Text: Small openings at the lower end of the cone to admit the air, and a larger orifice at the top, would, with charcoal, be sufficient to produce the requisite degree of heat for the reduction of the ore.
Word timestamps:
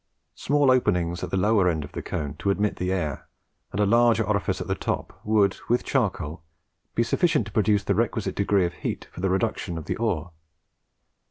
Small 0.33 0.71
openings 0.71 1.23
at 1.23 1.29
the 1.29 1.37
lower 1.37 1.69
end 1.69 1.83
of 1.83 1.91
the 1.91 2.01
cone 2.01 2.33
to 2.39 2.49
admit 2.49 2.77
the 2.77 2.91
air, 2.91 3.27
and 3.71 3.79
a 3.79 3.85
larger 3.85 4.23
orifice 4.23 4.59
at 4.59 4.65
the 4.65 4.73
top, 4.73 5.19
would, 5.23 5.57
with 5.69 5.83
charcoal, 5.83 6.41
be 6.95 7.03
sufficient 7.03 7.45
to 7.45 7.53
produce 7.53 7.83
the 7.83 7.93
requisite 7.93 8.33
degree 8.33 8.65
of 8.65 8.73
heat 8.73 9.07
for 9.11 9.21
the 9.21 9.29
reduction 9.29 9.77
of 9.77 9.85
the 9.85 9.97
ore. 9.97 10.31